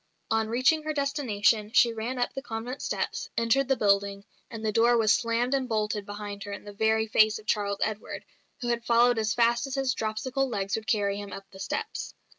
On 0.31 0.47
reaching 0.49 0.81
her 0.81 0.93
destination 0.93 1.73
she 1.73 1.93
ran 1.93 2.17
up 2.17 2.33
the 2.33 2.41
convent 2.41 2.81
steps, 2.81 3.29
entered 3.37 3.67
the 3.67 3.75
building, 3.75 4.25
and 4.49 4.65
the 4.65 4.71
door 4.71 4.97
was 4.97 5.13
slammed 5.13 5.53
and 5.53 5.69
bolted 5.69 6.07
behind 6.07 6.41
her 6.41 6.51
in 6.51 6.63
the 6.63 6.73
very 6.73 7.05
face 7.05 7.37
of 7.37 7.45
Charles 7.45 7.81
Edward, 7.83 8.25
who 8.61 8.69
had 8.69 8.83
followed 8.83 9.19
as 9.19 9.35
fast 9.35 9.67
as 9.67 9.75
his 9.75 9.93
dropsical 9.93 10.49
legs 10.49 10.75
would 10.75 10.87
carry 10.87 11.19
him 11.19 11.31
up 11.31 11.45
the 11.51 11.59
steps. 11.59 12.15